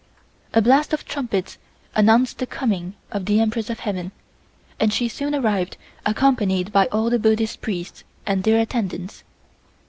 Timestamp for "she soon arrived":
4.91-5.77